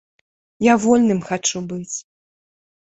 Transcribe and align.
Я 0.71 0.77
вольным 0.85 1.21
хачу 1.29 1.65
быць. 1.71 1.97